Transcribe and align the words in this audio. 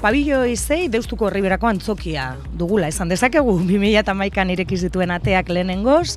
Pabillo 0.00 0.46
izei 0.48 0.86
deustuko 0.88 1.26
herriberako 1.28 1.68
antzokia 1.68 2.30
dugula. 2.56 2.86
Esan 2.88 3.10
dezakegu 3.12 3.52
2008an 3.68 4.52
ireki 4.54 4.78
zituen 4.80 5.10
ateak 5.12 5.50
lehenengoz 5.52 6.14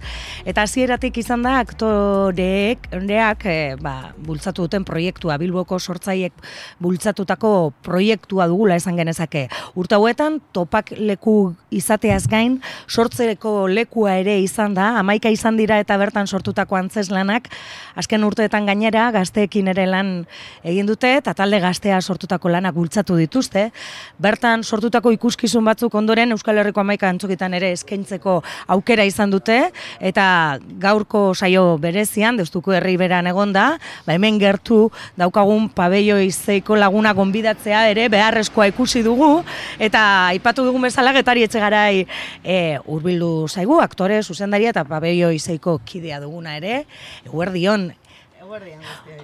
eta 0.48 0.64
hasieratik 0.64 1.18
izan 1.20 1.42
da 1.44 1.58
aktoreek 1.60 2.88
ondeak 2.96 3.44
e, 3.44 3.56
ba, 3.84 4.14
bultzatu 4.24 4.64
duten 4.64 4.86
proiektua. 4.88 5.36
Bilboko 5.42 5.82
sortzaiek 5.84 6.32
bultzatutako 6.80 7.74
proiektua 7.84 8.48
dugula 8.48 8.78
esan 8.80 8.96
genezake. 8.96 9.50
Urte 9.76 10.00
hauetan 10.00 10.40
topak 10.56 10.94
leku 10.96 11.52
izateaz 11.68 12.24
gain 12.32 12.62
sortzereko 12.88 13.68
lekua 13.68 14.16
ere 14.22 14.38
izan 14.46 14.80
da, 14.80 14.94
amaika 15.02 15.28
izan 15.28 15.60
dira 15.60 15.82
eta 15.84 16.00
bertan 16.00 16.32
sortutako 16.32 16.80
antzeslanak 16.80 17.52
azken 18.00 18.24
urteetan 18.24 18.72
gainera 18.72 19.10
gazteekin 19.12 19.76
ere 19.76 19.90
lan 19.92 20.16
egin 20.64 20.88
dute 20.88 21.18
eta 21.20 21.36
talde 21.36 21.60
gaztea 21.60 22.00
sortutako 22.00 22.56
lanak 22.56 22.80
bultzatu 22.80 23.20
dituzte 23.20 23.73
bertan 24.22 24.64
sortutako 24.64 25.12
ikuskizun 25.16 25.66
batzuk 25.66 25.94
ondoren 25.96 26.32
Euskal 26.36 26.58
Herriko 26.62 26.82
amaika 26.84 27.10
antzokitan 27.10 27.54
ere 27.58 27.72
eskaintzeko 27.76 28.42
aukera 28.76 29.06
izan 29.08 29.34
dute, 29.34 29.58
eta 30.00 30.60
gaurko 30.82 31.34
saio 31.34 31.78
berezian, 31.82 32.38
deustuko 32.38 32.74
herri 32.74 32.96
beran 32.98 33.28
egonda, 33.28 33.66
ba 34.06 34.16
hemen 34.16 34.40
gertu 34.42 34.88
daukagun 35.20 35.70
pabeio 35.74 36.20
izeiko 36.24 36.78
laguna 36.80 37.14
gonbidatzea 37.18 37.88
ere 37.92 38.08
beharrezkoa 38.14 38.70
ikusi 38.74 39.04
dugu, 39.04 39.32
eta 39.80 40.04
aipatu 40.34 40.66
dugun 40.68 40.88
bezala 40.90 41.14
getari 41.16 41.46
etxegarai 41.48 42.06
e, 42.44 42.60
urbildu 42.86 43.48
zaigu, 43.50 43.80
aktore, 43.84 44.22
zuzendaria 44.24 44.74
eta 44.74 44.86
pabeio 44.88 45.32
izeiko 45.34 45.80
kidea 45.86 46.22
duguna 46.24 46.58
ere, 46.60 46.84
eguerdion, 47.26 47.92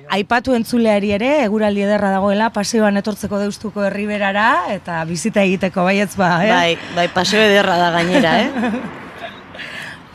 Aipatu 0.09 0.55
entzuleari 0.57 1.11
ere, 1.17 1.29
eguraldi 1.43 1.83
ederra 1.85 2.13
dagoela, 2.15 2.49
paseoan 2.55 2.97
etortzeko 3.01 3.41
deustuko 3.41 3.83
herriberara 3.85 4.47
eta 4.73 5.03
bizita 5.09 5.43
egiteko 5.45 5.85
baietz 5.85 6.15
ba, 6.20 6.31
eh? 6.45 6.49
Bai, 6.53 6.95
bai, 6.95 7.07
paseo 7.13 7.43
ederra 7.45 7.77
da 7.81 7.91
gainera, 7.99 8.39
eh? 8.41 8.71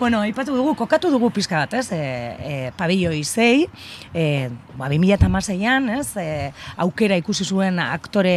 Bueno, 0.04 0.18
aipatu 0.20 0.52
dugu, 0.52 0.74
kokatu 0.76 1.08
dugu 1.08 1.30
pizka 1.32 1.62
bat, 1.62 1.78
ez? 1.78 1.86
E, 1.96 1.96
e, 1.96 2.56
pabillo 2.76 3.08
izei, 3.16 3.64
e, 4.12 4.50
ba, 4.76 4.90
2006an, 4.92 5.86
ez? 5.94 6.10
E, 6.20 6.26
aukera 6.84 7.16
ikusi 7.16 7.46
zuen 7.48 7.80
aktore 7.80 8.34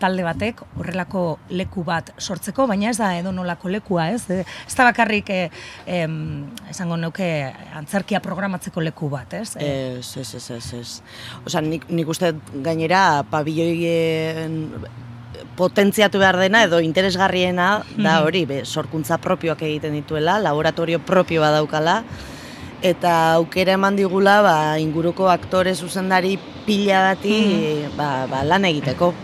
talde 0.00 0.24
batek 0.24 0.62
horrelako 0.78 1.26
leku 1.52 1.84
bat 1.84 2.08
sortzeko, 2.16 2.64
baina 2.72 2.88
ez 2.88 2.96
da 3.02 3.10
edo 3.18 3.34
nolako 3.36 3.68
lekua, 3.76 4.08
ez? 4.16 4.22
E, 4.32 4.40
ez 4.48 4.78
da 4.80 4.88
bakarrik, 4.88 5.28
e, 5.28 5.50
e, 5.84 6.00
esango 6.72 6.96
neuke, 6.96 7.28
antzerkia 7.76 8.24
programatzeko 8.24 8.88
leku 8.88 9.12
bat, 9.12 9.36
ez? 9.42 9.58
E, 9.60 9.70
ez, 10.00 10.08
ez, 10.24 10.50
ez, 10.56 10.66
ez. 10.80 10.90
Osa, 11.44 11.60
nik, 11.60 11.84
nik 11.92 12.16
uste 12.16 12.32
gainera 12.64 13.26
pabilloien 13.28 14.62
potentziatu 15.56 16.18
behar 16.18 16.38
dena 16.40 16.64
edo 16.66 16.80
interesgarriena 16.82 17.84
da 17.96 18.18
mhm. 18.18 18.24
hori, 18.26 18.44
be, 18.46 18.62
sorkuntza 18.64 19.18
propioak 19.18 19.62
egiten 19.62 19.94
dituela, 19.94 20.38
laboratorio 20.38 20.98
propio 20.98 21.42
daukala 21.42 22.02
eta 22.84 23.34
aukera 23.40 23.78
eman 23.78 23.96
digula 23.96 24.42
ba, 24.44 24.56
inguruko 24.78 25.30
aktore 25.32 25.74
zuzendari 25.74 26.36
pila 26.66 27.14
bati 27.14 27.38
mhm. 27.40 27.96
ba, 27.96 28.26
ba, 28.30 28.44
lan 28.44 28.64
egiteko. 28.68 29.14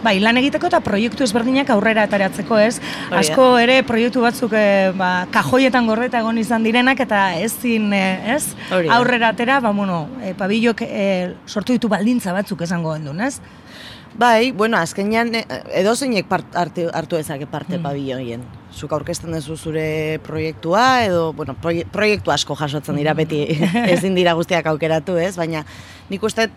Bai, 0.00 0.16
lan 0.20 0.38
egiteko 0.40 0.70
eta 0.70 0.80
proiektu 0.84 1.24
ezberdinak 1.26 1.70
aurrera 1.74 2.06
ataratzeko, 2.08 2.58
ez? 2.58 2.80
Asko 3.12 3.52
ere 3.60 3.82
proiektu 3.84 4.22
batzuk 4.24 4.54
e, 4.56 4.92
ba, 4.96 5.26
kajoietan 5.34 5.88
gordeta 5.90 6.22
egon 6.24 6.40
izan 6.40 6.64
direnak 6.64 7.02
eta 7.04 7.34
ezin, 7.40 7.92
e, 7.92 8.04
ez? 8.36 8.54
Aurrera 8.96 9.34
atera, 9.34 9.60
ba, 9.60 9.74
bueno, 9.76 10.06
e, 10.24 10.32
pabillok 10.38 10.84
e, 10.86 11.08
sortu 11.46 11.76
ditu 11.76 11.92
baldintza 11.92 12.32
batzuk 12.36 12.64
esango 12.64 12.94
gendun, 12.96 13.20
ez? 13.26 13.36
Bai, 14.18 14.50
bueno, 14.52 14.76
azkenean 14.76 15.34
eh, 15.34 15.44
edo 15.80 15.94
zeinek 15.96 16.26
hartu, 16.30 16.88
hartu 16.92 17.16
ezake 17.16 17.46
parte 17.46 17.78
mm. 17.78 17.82
pabilloien. 17.82 18.42
Zuk 18.70 18.92
aurkezten 18.94 19.34
duzu 19.34 19.56
zure 19.58 20.18
proiektua, 20.22 21.04
edo, 21.04 21.32
bueno, 21.34 21.56
proiektu 21.58 22.30
asko 22.30 22.54
jasotzen 22.54 22.98
dira 23.00 23.14
beti 23.18 23.42
ezin 23.94 24.14
dira 24.14 24.36
guztiak 24.38 24.68
aukeratu, 24.70 25.18
ez? 25.18 25.34
Baina 25.40 25.64
nik 26.10 26.22
uste 26.22 26.48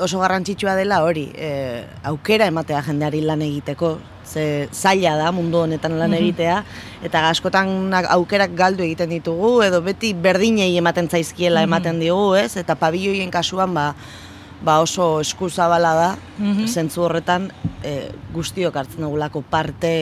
oso 0.00 0.20
garrantzitsua 0.20 0.74
dela 0.76 1.02
hori, 1.04 1.26
e, 1.34 1.84
aukera 2.08 2.46
ematea 2.48 2.82
jendeari 2.86 3.22
lan 3.24 3.42
egiteko, 3.44 3.96
ze 4.24 4.68
zaila 4.72 5.16
da 5.18 5.32
mundu 5.32 5.58
honetan 5.64 5.98
lan 5.98 6.10
mm-hmm. 6.10 6.22
egitea, 6.22 6.58
eta 7.04 7.26
askotan 7.28 7.92
aukerak 8.14 8.54
galdu 8.56 8.84
egiten 8.86 9.10
ditugu, 9.12 9.54
edo 9.66 9.82
beti 9.84 10.12
berdinei 10.14 10.76
ematen 10.78 11.08
zaizkiela 11.08 11.60
mm-hmm. 11.60 11.72
ematen 11.72 12.00
digu, 12.00 12.34
ez? 12.40 12.56
Eta 12.60 12.76
pabilloien 12.80 13.32
kasuan, 13.32 13.74
ba, 13.74 13.92
ba 14.64 14.78
oso 14.84 15.18
eskuzabala 15.20 15.94
da, 15.98 16.10
mm 16.38 16.68
zentzu 16.72 17.02
horretan 17.04 17.50
e, 17.84 18.12
guztiok 18.32 18.76
hartzen 18.76 19.04
dugulako 19.04 19.42
parte 19.42 19.92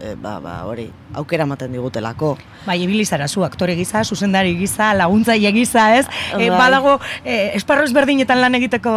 e, 0.00 0.14
ba, 0.16 0.38
ba, 0.40 0.64
hori, 0.66 0.88
aukera 1.14 1.44
ematen 1.44 1.72
digutelako. 1.72 2.34
Bai, 2.66 2.78
ibili 2.82 3.04
zara 3.04 3.28
zu, 3.28 3.44
aktore 3.44 3.76
giza, 3.76 4.02
zuzendari 4.04 4.56
giza, 4.58 4.92
laguntzaile 4.94 5.52
giza, 5.52 5.86
ez? 5.98 6.06
E, 6.38 6.48
bai. 6.48 6.50
badago, 6.56 6.98
e, 7.24 7.52
esparro 7.58 7.84
ezberdinetan 7.84 8.40
lan 8.40 8.58
egiteko 8.58 8.92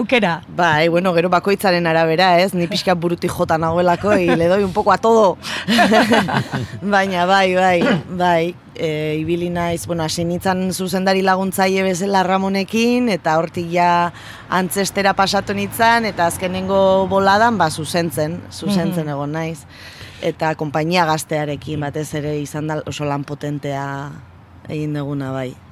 aukera? 0.00 0.40
Bai, 0.48 0.88
bueno, 0.88 1.14
gero 1.14 1.30
bakoitzaren 1.32 1.86
arabera, 1.86 2.34
ez? 2.40 2.52
Ni 2.54 2.66
pixka 2.66 2.94
buruti 2.94 3.28
jota 3.28 3.58
nagoelako, 3.58 4.16
y 4.16 4.34
le 4.34 4.48
doy 4.48 4.64
un 4.64 4.72
poco 4.72 4.92
a 4.92 4.98
todo. 4.98 5.36
Baina, 6.82 7.26
bai, 7.26 7.54
bai, 7.54 7.82
bai, 8.10 8.54
e, 8.78 9.16
ibili 9.20 9.48
naiz, 9.50 9.86
bueno, 9.86 10.04
hasi 10.04 10.24
nintzen 10.24 10.72
zuzendari 10.72 11.22
laguntzaile 11.22 11.82
bezala 11.86 12.22
Ramonekin, 12.26 13.08
eta 13.12 13.36
hortik 13.40 13.68
ja 13.72 14.12
antzestera 14.48 15.14
pasatu 15.18 15.56
nintzen, 15.56 16.06
eta 16.12 16.28
azkenengo 16.30 17.06
boladan, 17.10 17.58
ba, 17.58 17.70
zuzentzen, 17.70 18.40
zuzentzen 18.52 19.06
mm 19.06 19.14
egon 19.16 19.32
naiz. 19.32 19.60
Eta 20.24 20.54
konpainia 20.58 21.04
gaztearekin 21.06 21.84
batez 21.84 22.08
ere 22.18 22.38
izan 22.40 22.66
da 22.66 22.80
oso 22.86 23.04
lan 23.04 23.24
potentea 23.24 23.86
egin 24.68 24.96
duguna 24.96 25.30
bai. 25.32 25.65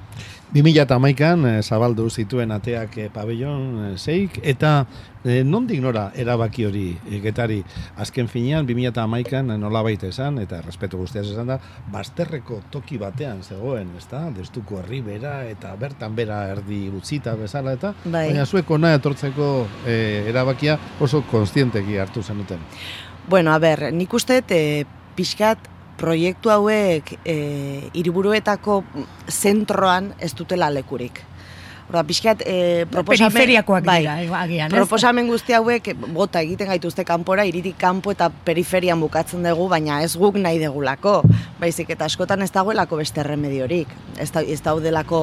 2008an 0.53 1.47
e, 1.49 1.63
zabaldu 1.63 2.09
zituen 2.09 2.51
ateak 2.53 2.97
e, 2.97 3.09
pabellon 3.13 3.95
zeik, 3.97 4.37
eta 4.43 4.85
e, 5.23 5.41
nondik 5.43 5.81
nora 5.81 6.05
erabaki 6.15 6.67
hori 6.67 6.85
egetari 7.17 7.61
azken 8.01 8.29
finean 8.31 8.67
2008an 8.69 9.55
nola 9.59 9.81
baita 9.85 10.07
esan, 10.11 10.37
eta 10.43 10.61
respetu 10.61 10.99
guztiaz 11.01 11.25
esan 11.31 11.49
da, 11.49 11.59
bazterreko 11.91 12.61
toki 12.71 12.99
batean 13.01 13.41
zegoen, 13.43 13.95
ez 13.97 14.05
da, 14.11 14.25
destuko 14.35 14.79
herri 14.83 15.01
bera, 15.05 15.37
eta 15.49 15.73
bertan 15.81 16.15
bera 16.15 16.43
erdi 16.53 16.85
utzita 16.93 17.35
bezala, 17.39 17.75
eta 17.79 17.95
bai. 18.05 18.27
baina 18.29 18.45
zueko 18.45 18.77
nahi 18.77 18.99
atortzeko 18.99 19.51
e, 19.85 19.97
erabakia 20.29 20.77
oso 21.01 21.23
konstienteki 21.31 21.97
hartu 21.97 22.23
zenuten. 22.23 22.61
Bueno, 23.27 23.51
a 23.51 23.59
ber, 23.59 23.89
nik 23.93 24.13
uste, 24.13 24.43
e, 24.47 24.85
pixkat, 25.15 25.74
proiektu 25.97 26.51
hauek 26.51 27.13
e, 27.23 27.35
iriburuetako 27.93 28.83
zentroan 29.29 30.13
ez 30.19 30.33
dutela 30.35 30.69
lekurik. 30.73 31.21
Horda, 31.85 32.01
pixkat, 32.01 32.41
e, 32.41 32.85
proposamen... 32.89 33.29
Periferiakoak 33.29 33.83
bai, 33.85 33.99
dira, 34.01 34.39
agian, 34.39 34.71
Proposamen 34.73 35.27
guzti 35.29 35.53
hauek, 35.53 35.91
bota 36.15 36.41
egiten 36.41 36.71
gaituzte 36.71 37.05
kanpora, 37.05 37.45
iritik 37.45 37.77
kanpo 37.77 38.09
eta 38.15 38.31
periferian 38.47 38.97
bukatzen 39.03 39.45
dugu, 39.45 39.67
baina 39.69 39.99
ez 40.01 40.15
guk 40.17 40.39
nahi 40.41 40.57
degulako. 40.57 41.19
Baizik, 41.61 41.93
eta 41.93 42.09
askotan 42.09 42.41
ez 42.41 42.49
dagoelako 42.55 42.97
beste 43.03 43.21
remediorik. 43.21 43.93
Ez, 44.17 44.31
da, 44.33 44.41
ez 44.41 44.57
daudelako, 44.65 45.21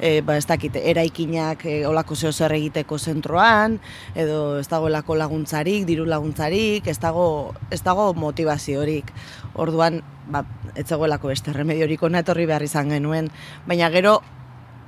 e, 0.00 0.22
ba, 0.24 0.38
ez 0.40 0.48
dakit, 0.48 0.80
eraikinak 0.80 1.66
e, 1.68 1.82
olako 1.86 2.16
zeo 2.16 2.32
zer 2.32 2.56
egiteko 2.56 2.96
zentroan, 2.96 3.76
edo 4.16 4.62
ez 4.64 4.68
dagoelako 4.72 5.20
laguntzarik, 5.20 5.84
diru 5.84 6.08
laguntzarik, 6.08 6.88
ez 6.88 6.96
dago, 7.04 7.26
ez 7.68 7.82
dago 7.84 8.14
motivaziorik. 8.16 9.12
Orduan, 9.60 10.00
ba, 10.32 10.46
ez 10.72 10.88
dagoelako 10.88 11.36
beste 11.36 11.52
remediorik 11.52 12.00
ona 12.02 12.24
etorri 12.24 12.48
behar 12.48 12.64
izan 12.64 12.96
genuen. 12.96 13.28
Baina 13.68 13.92
gero, 13.92 14.22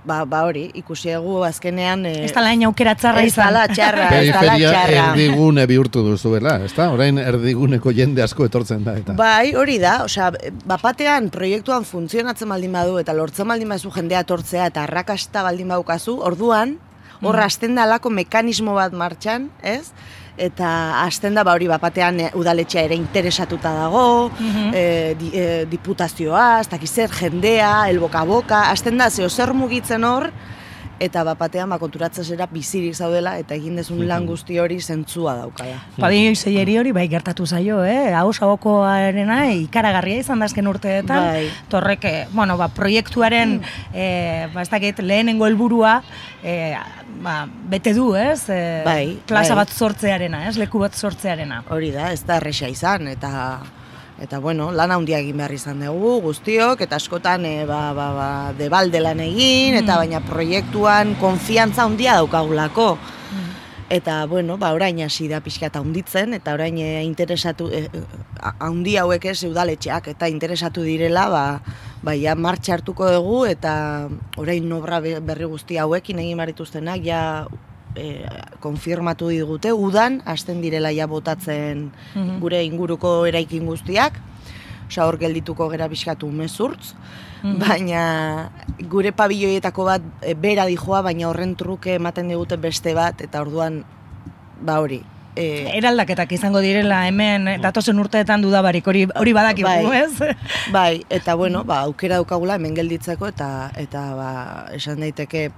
ba, 0.04 0.24
ba 0.28 0.44
hori, 0.46 0.68
ikusi 0.78 1.12
egu 1.16 1.40
azkenean... 1.46 2.04
Eh, 2.06 2.24
ez 2.28 2.32
da 2.36 2.44
lain 2.44 2.64
aukera 2.68 2.94
txarra 2.98 3.24
izan. 3.26 3.48
Ez 3.48 3.56
da 3.56 3.64
txarra, 3.72 4.08
ez 4.20 4.32
da 4.32 4.42
txarra. 4.60 5.04
erdigune 5.10 5.66
bihurtu 5.70 6.04
duzu, 6.06 6.34
bela, 6.36 6.56
ez 6.64 6.72
da? 6.76 6.90
Orain 6.94 7.18
erdiguneko 7.22 7.92
jende 7.96 8.24
asko 8.24 8.48
etortzen 8.48 8.84
da. 8.86 8.96
Eta. 9.00 9.16
Bai, 9.18 9.54
hori 9.58 9.78
da, 9.82 9.96
osea, 10.04 10.30
bapatean 10.68 11.30
proiektuan 11.34 11.86
funtzionatzen 11.88 12.50
baldin 12.52 12.74
badu 12.76 12.98
eta 13.02 13.16
lortzen 13.16 13.48
baldin 13.48 13.72
badu 13.74 13.92
jendea 13.94 14.24
etortzea 14.26 14.68
eta 14.72 14.84
arrakasta 14.84 15.44
baldin 15.46 15.72
badukazu, 15.74 16.18
orduan, 16.30 16.76
horra 17.22 17.46
mm. 17.46 17.74
da 17.74 17.82
alako 17.82 18.10
mekanismo 18.10 18.74
bat 18.74 18.92
martxan, 18.92 19.50
ez? 19.62 19.92
eta 20.36 20.68
hasten 21.04 21.34
da 21.34 21.44
ba 21.46 21.52
hori 21.54 21.68
bapatean 21.70 22.18
e, 22.20 22.30
udaletxea 22.34 22.82
ere 22.88 22.96
interesatuta 22.98 23.70
dago, 23.76 24.30
mm 24.34 24.72
di, 25.18 25.30
e, 25.30 25.44
diputazioa, 25.70 26.60
ez 26.60 26.68
dakiz 26.68 26.90
zer 26.90 27.12
jendea, 27.14 27.88
el 27.88 28.00
boka 28.02 28.24
boka, 28.26 28.64
hasten 28.72 28.98
da 28.98 29.10
zeo 29.10 29.28
zer 29.30 29.54
mugitzen 29.54 30.04
hor 30.04 30.32
eta 31.02 31.24
bapatean 31.26 31.70
ba, 31.70 31.78
konturatzen 31.82 32.24
zera 32.24 32.46
bizirik 32.50 32.94
zaudela 32.94 33.36
eta 33.38 33.54
egin 33.54 33.76
dezun 33.76 34.02
lan 34.08 34.26
guzti 34.26 34.58
hori 34.58 34.80
zentzua 34.80 35.36
daukala. 35.40 35.80
Pabio 35.98 36.34
zeieri 36.34 36.78
hori 36.78 36.92
bai 36.92 37.06
gertatu 37.08 37.46
zaio, 37.46 37.82
eh? 37.84 38.14
Hau 38.14 38.32
sabokoarena 38.32 39.52
ikaragarria 39.52 40.22
izan 40.22 40.38
da 40.38 40.46
azken 40.50 40.66
urteetan. 40.70 41.30
Bai. 41.34 41.48
Torrek, 41.68 42.04
eh, 42.04 42.26
bueno, 42.32 42.56
ba, 42.60 42.68
proiektuaren 42.68 43.60
eh, 43.92 44.48
ba, 44.54 44.62
ez 44.62 44.70
dakit, 44.70 45.00
lehenengo 45.00 45.46
helburua 45.46 46.02
eh, 46.42 46.76
ba, 47.22 47.44
bete 47.70 47.94
du, 47.94 48.14
ez? 48.16 48.48
Eh, 48.48 48.82
Bai, 48.84 49.18
plaza 49.26 49.54
bai. 49.54 49.64
bat 49.64 49.72
sortzearena, 49.72 50.46
ez? 50.48 50.56
Leku 50.60 50.78
bat 50.82 50.94
sortzearena. 50.94 51.62
Hori 51.70 51.90
da, 51.94 52.12
ez 52.12 52.22
da 52.26 52.38
erresa 52.42 52.68
izan, 52.68 53.08
eta 53.08 53.32
eta 54.22 54.38
bueno, 54.38 54.70
lan 54.72 54.92
handia 54.94 55.18
egin 55.18 55.36
behar 55.40 55.52
izan 55.52 55.82
dugu 55.82 56.20
guztiok, 56.22 56.80
eta 56.86 56.96
askotan 56.96 57.44
e, 57.46 57.64
ba, 57.66 57.92
ba, 57.96 58.08
ba, 58.14 58.28
debalde 58.58 59.00
lan 59.02 59.20
egin, 59.24 59.74
eta 59.80 59.98
baina 59.98 60.22
proiektuan 60.24 61.16
konfiantza 61.20 61.84
handia 61.84 62.14
daukagulako. 62.20 62.94
Eta, 63.92 64.24
bueno, 64.26 64.56
ba, 64.56 64.72
orain 64.72 65.02
hasi 65.04 65.26
da 65.28 65.42
pixka 65.44 65.68
eta 65.68 65.82
hunditzen, 65.84 66.32
eta 66.34 66.54
orain 66.56 66.78
e, 66.80 67.02
interesatu, 67.04 67.68
e, 67.68 67.90
handi 68.58 68.96
hauek 68.96 69.26
ez 69.28 69.42
udaletxeak, 69.44 70.08
eta 70.14 70.30
interesatu 70.32 70.82
direla, 70.86 71.28
ba, 71.28 71.44
ba, 72.02 72.14
ja 72.16 72.34
martxa 72.34 72.78
hartuko 72.78 73.10
dugu, 73.12 73.44
eta 73.50 74.08
orain 74.40 74.72
obra 74.72 75.02
be- 75.04 75.20
berri 75.20 75.44
guzti 75.50 75.76
hauekin 75.76 76.22
egin 76.24 76.40
barituztenak, 76.40 77.04
ja 77.04 77.20
e, 77.96 78.26
konfirmatu 78.60 79.28
digute, 79.28 79.72
udan, 79.72 80.20
hasten 80.24 80.60
direla 80.62 80.90
ja 80.92 81.06
botatzen 81.06 81.90
Mhm. 82.14 82.40
gure 82.40 82.62
inguruko 82.64 83.26
eraikin 83.26 83.66
guztiak, 83.66 84.20
Osa 84.84 85.06
hor 85.08 85.16
geldituko 85.18 85.70
gera 85.72 85.88
pixkatu 85.88 86.28
mezurtz, 86.28 86.92
Mhm. 87.42 87.58
baina 87.58 88.50
gure 88.90 89.12
pabilloietako 89.12 89.84
bat 89.84 90.02
e, 90.22 90.34
bera 90.34 90.66
dijoa, 90.66 91.00
baina 91.02 91.28
horren 91.28 91.56
truke 91.56 91.94
ematen 91.94 92.28
digute 92.28 92.56
beste 92.56 92.92
bat, 92.94 93.20
eta 93.20 93.40
orduan, 93.40 93.82
ba 94.60 94.78
hori. 94.80 95.02
E, 95.36 95.66
Eraldaketak 95.78 96.30
izango 96.32 96.60
direla 96.60 97.08
hemen 97.08 97.48
eh, 97.48 97.58
datozen 97.58 97.98
urteetan 97.98 98.40
dudabarik 98.44 98.86
hori 98.86 99.08
hori 99.16 99.32
badakigu, 99.32 99.66
Bai. 99.66 100.02
ez? 100.04 100.12
bai, 100.70 101.04
eta 101.10 101.34
bueno, 101.34 101.64
ba, 101.64 101.80
aukera 101.88 102.16
daukagula 102.20 102.54
hemen 102.54 102.74
gelditzeko, 102.76 103.26
eta 103.26 103.70
eta 103.76 104.14
ba, 104.14 104.30
esan 104.76 105.00
daiteke 105.00 105.50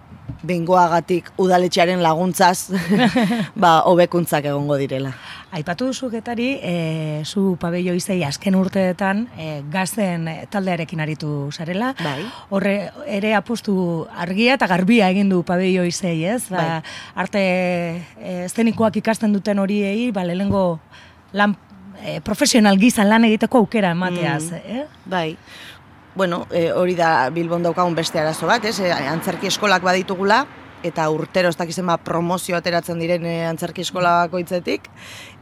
bengoagatik 0.47 1.31
udaletxearen 1.41 2.03
laguntzaz, 2.05 2.71
ba, 3.63 3.81
hobekuntzak 3.89 4.47
egongo 4.51 4.77
direla. 4.81 5.13
Aipatu 5.57 5.89
duzu 5.89 6.11
getari, 6.13 6.49
e, 6.61 7.23
zu 7.25 7.57
pabello 7.61 7.95
izei 7.97 8.19
azken 8.27 8.57
urteetan 8.59 9.27
e, 9.39 9.63
gazten 9.73 10.27
eh, 10.29 10.37
taldearekin 10.53 11.01
aritu 11.01 11.51
zarela. 11.53 11.93
Bai. 12.03 12.27
Horre 12.51 12.75
ere 13.07 13.35
apostu 13.39 13.77
argia 14.13 14.57
eta 14.59 14.69
garbia 14.71 15.11
egin 15.15 15.31
du 15.33 15.43
pabello 15.47 15.87
izei, 15.89 16.19
ez? 16.25 16.49
Ba, 16.51 16.65
Bai. 16.65 16.97
arte 17.25 17.45
e, 17.45 18.35
eszenikoak 18.45 18.99
ikasten 19.01 19.33
duten 19.37 19.63
horiei, 19.63 20.11
ba, 20.13 20.27
lehengo 20.27 20.67
lan 21.33 21.57
e, 22.03 22.21
profesional 22.21 22.79
gizan 22.81 23.09
lan 23.11 23.25
egiteko 23.29 23.65
aukera 23.65 23.95
emateaz, 23.97 24.51
eh? 24.61 24.85
Bai. 25.07 25.31
Bueno, 26.17 26.47
e, 26.51 26.73
hori 26.73 26.95
da 26.97 27.29
Bilbon 27.29 27.61
daukagun 27.63 27.95
beste 27.95 28.17
arazo 28.17 28.47
bat, 28.49 28.65
ez? 28.65 28.79
E, 28.81 28.89
antzerki 28.89 29.51
eskolak 29.51 29.83
baditugula, 29.85 30.47
eta 30.87 31.05
urtero 31.13 31.51
ez 31.53 31.59
dakizen 31.59 31.85
ba 31.91 31.99
promozio 32.01 32.57
ateratzen 32.57 33.03
diren 33.03 33.27
e, 33.29 33.35
antzerki 33.45 33.85
eskola 33.85 34.15
bakoitzetik, 34.23 34.89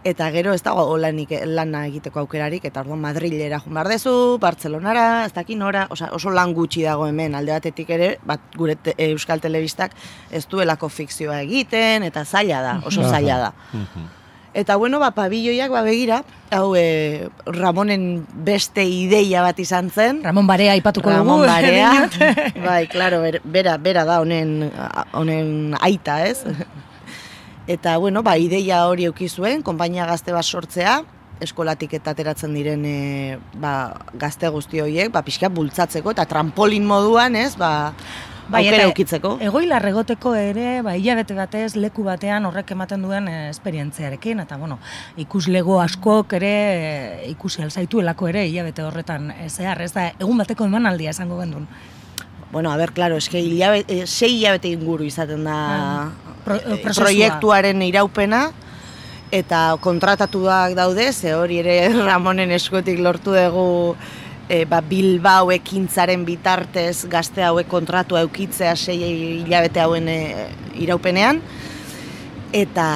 eta 0.03 0.26
gero 0.35 0.50
ez 0.50 0.65
dago 0.67 0.88
lanik, 0.99 1.31
lana 1.47 1.85
egiteko 1.87 2.25
aukerarik, 2.25 2.67
eta 2.67 2.82
orduan 2.82 3.05
Madrilera 3.05 3.62
joan 3.62 3.79
behar 3.79 3.93
dezu, 3.94 4.17
Bartzelonara, 4.43 5.06
ez 5.29 5.32
dakin 5.37 5.62
nora, 5.62 5.87
osea, 5.94 6.11
oso 6.19 6.35
lan 6.35 6.56
gutxi 6.59 6.82
dago 6.82 7.06
hemen, 7.06 7.38
alde 7.38 7.55
batetik 7.55 7.94
ere, 7.94 8.11
bat 8.26 8.43
gure 8.59 8.75
te, 8.75 8.97
Euskal 9.12 9.47
Telebistak 9.47 9.94
ez 10.35 10.43
duelako 10.50 10.91
fikzioa 10.91 11.38
egiten, 11.47 12.03
eta 12.11 12.26
zaila 12.26 12.67
da, 12.67 12.76
oso 12.91 13.06
zaila 13.06 13.38
da. 13.47 13.55
Eta 14.54 14.76
bueno, 14.76 15.00
ba, 15.02 15.10
pabilloiak 15.10 15.70
ba, 15.74 15.82
begira, 15.82 16.20
hau 16.54 16.76
e, 16.78 17.26
Ramonen 17.44 18.22
beste 18.46 18.84
ideia 18.86 19.42
bat 19.42 19.58
izan 19.58 19.90
zen. 19.90 20.20
Ramon 20.22 20.46
Barea 20.46 20.76
aipatuko 20.78 21.10
Ramon 21.10 21.42
dugu. 21.42 21.50
Barea, 21.50 21.90
bai, 22.68 22.86
claro, 22.86 23.18
ber- 23.24 23.40
bera, 23.42 23.74
bera 23.82 24.04
da 24.06 24.20
honen, 24.22 24.70
honen 25.12 25.74
aita, 25.82 26.20
ez? 26.30 26.44
Eta, 27.66 27.96
bueno, 27.98 28.22
ba, 28.22 28.36
ideia 28.38 28.84
hori 28.86 29.08
euki 29.10 29.26
zuen, 29.28 29.64
konpainia 29.66 30.06
gazte 30.06 30.30
bat 30.36 30.46
sortzea, 30.46 31.00
eskolatik 31.42 31.96
eta 31.98 32.12
ateratzen 32.14 32.54
diren 32.54 32.84
e, 32.86 32.96
ba, 33.58 33.72
gazte 34.14 34.46
guzti 34.54 34.78
horiek, 34.84 35.10
ba, 35.10 35.24
pixka 35.26 35.50
bultzatzeko, 35.50 36.14
eta 36.14 36.28
trampolin 36.30 36.86
moduan, 36.86 37.34
ez, 37.34 37.56
ba, 37.58 37.90
Bai, 38.49 38.67
aukera 38.69 38.85
eukitzeko. 38.91 39.31
Egoilar 39.41 39.87
egoteko 39.88 40.35
ere, 40.37 40.82
ba, 40.85 40.93
hilabete 41.00 41.32
batez 41.35 41.76
leku 41.81 42.05
batean 42.05 42.44
horrek 42.44 42.70
ematen 42.75 43.02
duen 43.02 43.29
eh, 43.29 43.49
esperientziarekin, 43.49 44.41
eta 44.44 44.58
bueno, 44.61 44.79
ikuslego 45.17 45.79
askok 45.81 46.35
ere 46.37 46.50
eh, 46.52 47.31
ikusi 47.31 47.62
alzaituelako 47.64 48.29
ere 48.29 48.44
hilabete 48.46 48.85
horretan 48.85 49.31
eh, 49.32 49.49
zehar, 49.49 49.81
ez 49.82 49.93
da, 49.96 50.11
egun 50.19 50.38
bateko 50.44 50.67
emanaldia 50.69 51.14
esango 51.17 51.38
gendun. 51.41 51.67
Bueno, 52.52 52.70
a 52.70 52.76
ber, 52.76 52.93
claro, 52.93 53.17
eske 53.17 53.41
hilabete, 53.41 54.02
sei 54.06 54.35
hilabete 54.37 54.69
inguru 54.76 55.08
izaten 55.08 55.43
da 55.49 55.56
Ah, 55.56 56.11
pro- 56.44 56.61
proiektuaren 56.85 57.81
iraupena, 57.82 58.44
eta 59.35 59.62
kontratatuak 59.82 60.76
daude, 60.79 61.08
ze 61.12 61.32
hori 61.35 61.62
ere 61.64 61.79
Ramonen 62.06 62.52
eskutik 62.55 63.00
lortu 63.00 63.32
dugu 63.35 63.97
e, 64.49 64.64
ba, 64.69 64.81
Bilbao 64.85 65.50
ekintzaren 65.55 66.25
bitartez 66.26 67.06
gazte 67.11 67.44
hauek 67.44 67.69
kontratua 67.70 68.25
eukitzea 68.26 68.75
sei 68.76 68.99
hilabete 69.44 69.81
hauen 69.81 70.08
e, 70.08 70.19
iraupenean. 70.85 71.41
Eta, 72.55 72.87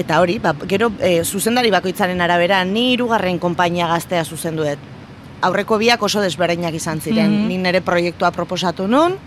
eta 0.00 0.20
hori, 0.22 0.38
ba, 0.40 0.54
gero 0.70 0.88
e, 0.98 1.18
zuzendari 1.24 1.72
bakoitzaren 1.74 2.20
arabera, 2.24 2.62
ni 2.64 2.92
hirugarren 2.94 3.38
konpainia 3.38 3.88
gaztea 3.90 4.24
zuzendu 4.24 4.64
dut. 4.64 4.90
Aurreko 5.44 5.76
biak 5.76 6.02
oso 6.02 6.22
desberdinak 6.24 6.74
izan 6.74 7.02
ziren. 7.04 7.28
Mhm. 7.28 7.48
Ni 7.48 7.58
nire 7.60 7.82
proiektua 7.84 8.30
proposatu 8.32 8.88
nun, 8.88 9.18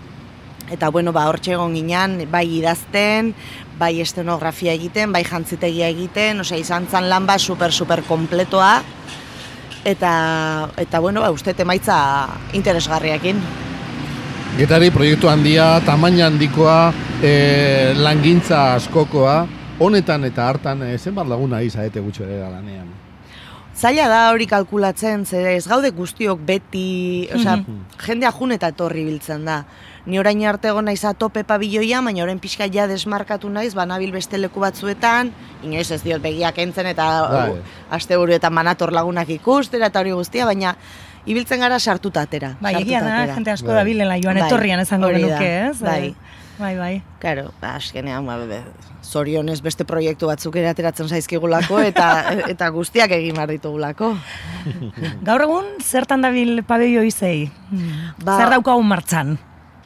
eta 0.68 0.90
bueno, 0.90 1.12
ba, 1.12 1.28
hortxe 1.30 1.54
egon 1.54 1.76
ginean, 1.76 2.18
bai 2.32 2.44
idazten, 2.58 3.32
bai 3.78 4.00
estenografia 4.02 4.74
egiten, 4.74 5.12
bai 5.14 5.22
jantzitegia 5.24 5.88
egiten, 5.94 6.42
osea, 6.42 6.58
izan 6.58 6.88
zan 6.90 7.08
lan 7.08 7.26
bat 7.28 7.40
super, 7.40 7.72
super 7.72 8.02
kompletoa, 8.08 8.82
eta, 9.88 10.68
eta 10.76 11.00
bueno, 11.00 11.22
ba, 11.24 11.30
uste 11.32 11.54
emaitza 11.56 11.96
interesgarriakin. 12.52 13.40
Getari 14.58 14.90
proiektu 14.90 15.30
handia, 15.30 15.78
tamaina 15.86 16.26
handikoa, 16.28 16.92
e, 17.22 17.32
langintza 17.96 18.74
askokoa, 18.74 19.40
honetan 19.78 20.24
eta 20.28 20.48
hartan 20.50 20.82
e, 20.82 20.96
zenbat 20.98 21.28
laguna 21.30 21.62
izaete 21.64 22.02
gutxo 22.04 22.26
ere 22.26 22.42
lanean. 22.42 23.07
Zaila 23.78 24.08
da 24.10 24.22
hori 24.32 24.48
kalkulatzen, 24.50 25.22
ze 25.24 25.38
ez 25.54 25.66
gaude 25.70 25.92
guztiok 25.94 26.40
beti, 26.42 27.28
osea, 27.34 27.60
jendea 28.02 28.32
jun 28.34 28.50
eta 28.56 28.72
etorri 28.72 29.04
biltzen 29.06 29.44
da. 29.46 29.60
Ni 30.08 30.18
orain 30.18 30.40
arte 30.50 30.72
egon 30.72 30.88
naiz 30.88 31.04
atope 31.06 31.44
pabilloia, 31.46 32.00
baina 32.02 32.24
orain 32.24 32.40
pixka 32.42 32.66
ja 32.74 32.88
desmarkatu 32.90 33.50
naiz, 33.54 33.76
banabil 33.78 34.10
beste 34.10 34.40
leku 34.40 34.58
batzuetan, 34.64 35.30
inoiz 35.62 35.92
ez 35.94 36.00
diot 36.02 36.24
begiak 36.24 36.58
entzen 36.58 36.90
eta 36.90 37.06
Bai. 37.30 37.44
uh, 37.52 37.94
asteburuetan 37.94 38.52
manator 38.56 38.90
lagunak 38.92 39.30
ikustera 39.30 39.92
eta 39.92 40.02
hori 40.02 40.16
guztia, 40.16 40.48
baina 40.48 40.74
ibiltzen 41.26 41.62
gara 41.62 41.78
sartuta 41.78 42.26
atera. 42.26 42.56
Bai, 42.60 42.74
egia 42.80 43.04
da, 43.04 43.20
jente 43.30 43.54
asko 43.54 43.70
Bai. 43.70 43.78
da 43.78 43.86
bilela 43.86 44.18
joan 44.18 44.40
Bai, 44.40 44.48
etorrian 44.48 44.82
esango 44.82 45.12
genuke, 45.14 45.52
ez? 45.68 45.78
bai. 45.78 46.00
Bai, 46.00 46.37
bai. 46.58 47.02
Claro, 47.22 47.52
ba, 47.60 47.76
azkenean, 47.76 48.26
ba, 48.26 48.36
zorionez 49.02 49.60
beste 49.62 49.84
proiektu 49.88 50.26
batzuk 50.28 50.56
ere 50.58 50.68
ateratzen 50.68 51.08
zaizkigulako 51.08 51.80
eta 51.80 52.08
eta 52.52 52.68
guztiak 52.74 53.14
egin 53.16 53.38
behar 53.38 53.52
ditugulako. 53.54 54.12
Gaur 55.28 55.46
egun, 55.46 55.70
zertan 55.82 56.22
dabil 56.26 56.62
pabello 56.66 57.04
izei? 57.06 57.50
Ba- 58.24 58.38
Zer 58.40 58.50
daukagun 58.56 58.88
martzan? 58.90 59.38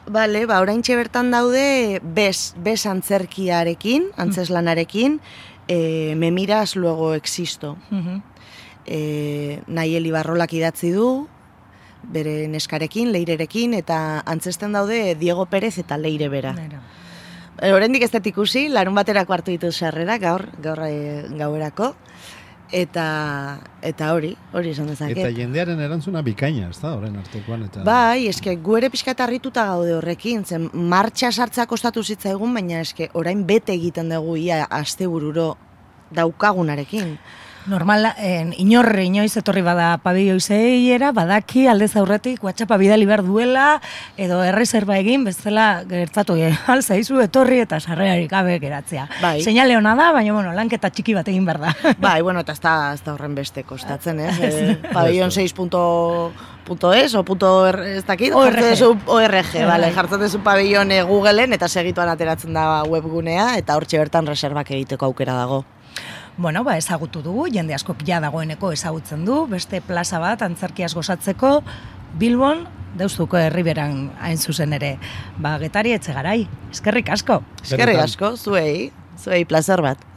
Bale, 0.09 0.45
ba, 0.45 0.59
orain 0.59 0.81
bertan 0.83 1.31
daude 1.31 2.01
bez, 2.03 2.53
bez 2.57 2.85
antzerkiarekin, 2.85 4.09
antzeslanarekin, 4.17 5.21
e, 5.67 6.13
me 6.17 6.31
miras 6.31 6.75
luego 6.75 7.13
existo. 7.13 7.77
Mhm. 7.89 8.21
E, 8.85 9.61
Naieli 9.67 10.11
Barrolak 10.11 10.51
idatzi 10.51 10.91
du, 10.91 11.29
bere 12.03 12.47
neskarekin, 12.51 13.11
leirerekin, 13.13 13.73
eta 13.77 14.23
antzesten 14.25 14.75
daude 14.75 15.15
Diego 15.19 15.45
Pérez 15.45 15.77
eta 15.79 15.97
leire 15.97 16.29
bera. 16.29 16.53
Nera. 16.57 16.81
E, 17.61 17.71
Oraindik 17.73 18.03
ez 18.03 18.11
dut 18.11 18.27
ikusi, 18.27 18.67
larun 18.69 18.95
baterako 18.95 19.33
hartu 19.33 19.53
ditut 19.53 19.73
sarrera, 19.73 20.17
gaur, 20.17 20.47
gaur 20.61 20.81
e, 20.87 20.93
gauerako, 21.37 21.93
eta, 22.73 23.05
eta 23.85 24.09
hori, 24.15 24.33
hori 24.53 24.73
esan 24.73 24.89
dezaket. 24.89 25.21
Eta 25.21 25.31
jendearen 25.37 25.79
erantzuna 25.85 26.23
bikaina, 26.25 26.71
ez 26.73 26.79
da, 26.81 26.95
horren 26.97 27.15
artekoan. 27.21 27.67
Eta... 27.69 27.85
Bai, 27.87 28.25
eske 28.31 28.55
gu 28.65 28.77
ere 28.79 28.89
pixka 28.93 29.13
eta 29.13 29.27
harrituta 29.27 29.65
gaude 29.69 29.93
horrekin, 29.99 30.43
zen 30.43 30.69
martxa 30.73 31.31
sartzea 31.31 31.67
kostatu 31.69 32.03
zitzaigun, 32.03 32.53
baina 32.57 32.81
eske 32.81 33.11
orain 33.13 33.45
bete 33.47 33.75
egiten 33.77 34.09
dugu 34.11 34.35
ia 34.41 34.63
astebururo 34.81 35.53
daukagunarekin. 36.13 37.17
Normal, 37.65 38.09
en, 38.17 38.51
inorre 38.59 39.05
inoiz 39.07 39.31
etorri 39.39 39.61
bada 39.63 39.93
pabioi 40.03 40.39
zeiera, 40.41 41.13
badaki 41.15 41.67
aldez 41.71 41.93
aurretik 41.95 42.43
WhatsAppa 42.43 42.75
bidali 42.77 43.05
behar 43.07 43.23
duela, 43.23 43.65
edo 44.19 44.41
erreserba 44.43 44.97
egin, 44.99 45.23
bezala 45.23 45.83
gertatu 45.87 46.35
e, 46.35 46.49
alzaizu 46.73 47.21
etorri 47.23 47.61
eta 47.63 47.79
sarreari 47.79 48.27
gabe 48.31 48.57
geratzea. 48.59 49.07
Bai. 49.21 49.37
Seinale 49.43 49.77
hona 49.77 49.95
da, 49.95 50.11
baina 50.15 50.33
bueno, 50.35 50.51
lanketa 50.55 50.91
txiki 50.91 51.15
bat 51.15 51.29
egin 51.31 51.45
behar 51.47 51.61
da. 51.61 51.75
Bai, 52.03 52.19
bueno, 52.21 52.43
eta 52.43 52.55
ez 52.57 52.63
da, 52.63 52.73
ez 52.97 53.03
da 53.05 53.13
horren 53.13 53.35
beste 53.35 53.63
kostatzen, 53.67 54.19
ez? 54.19 54.33
Eh, 54.53 54.75
pabellon 54.91 55.31
6 55.31 55.53
punto, 55.55 55.79
punto 56.67 56.91
es, 56.93 57.13
o 57.15 57.23
punto 57.23 57.65
er, 57.65 57.79
ez 57.97 58.03
dakit, 58.05 58.33
ORG. 58.35 58.59
duzu 58.59 58.89
ORG, 59.07 59.53
bale, 59.65 59.89
jartzen 59.95 60.21
duzu 60.21 60.41
pabellon 60.43 60.91
eh, 60.91 61.01
Googleen 61.07 61.55
eta 61.55 61.69
segituan 61.71 62.11
ateratzen 62.11 62.53
da 62.53 62.83
webgunea, 62.83 63.53
eta 63.57 63.77
hortxe 63.79 64.01
bertan 64.01 64.27
reservak 64.27 64.73
egiteko 64.75 65.07
aukera 65.09 65.37
dago. 65.39 65.63
Bueno, 66.37 66.63
ba, 66.63 66.77
ezagutu 66.77 67.21
dugu, 67.21 67.47
jende 67.53 67.75
askok 67.75 68.01
ja 68.07 68.19
dagoeneko 68.23 68.71
ezagutzen 68.73 69.25
du, 69.25 69.43
beste 69.47 69.81
plaza 69.85 70.19
bat 70.19 70.41
antzerkiaz 70.41 70.93
gozatzeko, 70.97 71.59
Bilbon, 72.17 72.65
deustuko 72.97 73.37
herriberan 73.37 74.07
hain 74.21 74.37
zuzen 74.37 74.73
ere, 74.77 74.95
ba, 75.37 75.57
getari 75.61 75.93
etxe 75.93 76.13
garai, 76.13 76.43
eskerrik 76.71 77.13
asko. 77.13 77.41
Eskerrik 77.63 78.01
asko, 78.05 78.33
zuei, 78.37 78.91
zuei 79.21 79.43
plazer 79.45 79.81
bat. 79.85 80.12